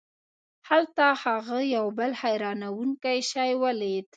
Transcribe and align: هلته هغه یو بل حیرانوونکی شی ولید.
هلته 0.69 1.05
هغه 1.23 1.59
یو 1.75 1.85
بل 1.97 2.11
حیرانوونکی 2.21 3.19
شی 3.31 3.51
ولید. 3.63 4.05